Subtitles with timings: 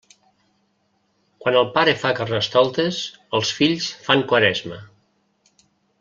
[1.43, 3.01] Quan el pare fa Carnestoltes,
[3.41, 4.79] els fills fan Quaresma.